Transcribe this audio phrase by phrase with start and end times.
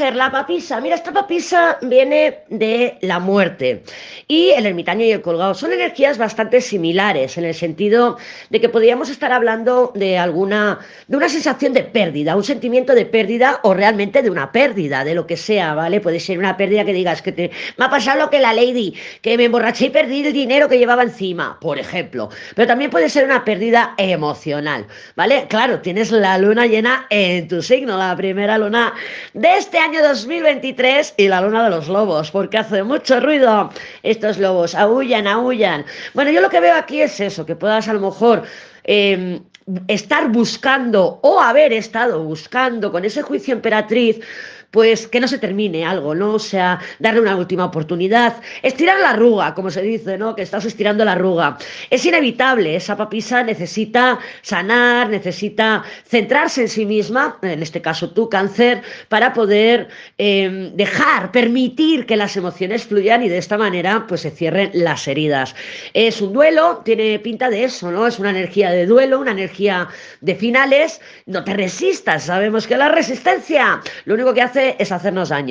[0.00, 0.80] la papisa.
[0.80, 3.82] Mira, esta papisa viene de la muerte.
[4.26, 8.16] Y el ermitaño y el colgado son energías bastante similares, en el sentido
[8.48, 13.04] de que podríamos estar hablando de alguna, de una sensación de pérdida, un sentimiento de
[13.04, 16.00] pérdida o realmente de una pérdida, de lo que sea, ¿vale?
[16.00, 18.94] Puede ser una pérdida que digas que te, me ha pasado lo que la lady,
[19.20, 22.30] que me emborraché y perdí el dinero que llevaba encima, por ejemplo.
[22.54, 24.86] Pero también puede ser una pérdida emocional,
[25.16, 25.46] ¿vale?
[25.48, 28.94] Claro, tienes la luna llena en tu signo, la primera luna
[29.34, 33.70] de este año 2023 y la luna de los lobos, porque hace mucho ruido
[34.02, 35.84] estos lobos, aullan, aullan.
[36.14, 38.44] Bueno, yo lo que veo aquí es eso, que puedas a lo mejor...
[38.84, 39.40] Eh,
[39.88, 44.20] estar buscando o haber estado buscando con ese juicio emperatriz
[44.70, 46.34] pues que no se termine algo, ¿no?
[46.34, 50.34] O sea, darle una última oportunidad, estirar la arruga, como se dice, ¿no?
[50.34, 51.58] Que estás estirando la arruga.
[51.90, 58.28] Es inevitable, esa papisa necesita sanar, necesita centrarse en sí misma, en este caso tu
[58.28, 59.88] cáncer, para poder
[60.18, 65.08] eh, dejar, permitir que las emociones fluyan y de esta manera pues se cierren las
[65.08, 65.54] heridas.
[65.94, 68.06] Es un duelo, tiene pinta de eso, ¿no?
[68.06, 68.32] Es una
[68.70, 69.88] de duelo, una energía
[70.20, 75.28] de finales, no te resistas, sabemos que la resistencia lo único que hace es hacernos
[75.30, 75.48] daño.